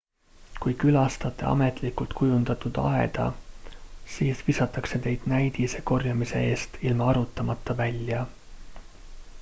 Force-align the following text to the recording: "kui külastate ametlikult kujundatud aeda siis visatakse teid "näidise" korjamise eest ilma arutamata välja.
"kui 0.63 0.71
külastate 0.83 1.45
ametlikult 1.49 2.15
kujundatud 2.21 2.79
aeda 2.85 3.27
siis 4.15 4.41
visatakse 4.49 5.01
teid 5.05 5.29
"näidise" 5.35 5.85
korjamise 5.93 6.43
eest 6.49 6.83
ilma 6.91 7.11
arutamata 7.13 7.79
välja. 7.83 8.25